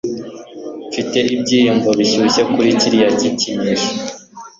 Mfite 0.89 1.17
ibyiyumvo 1.35 1.89
bishyushye 1.99 2.41
kuri 2.53 2.69
kiriya 2.79 3.09
gikinisho 3.19 3.91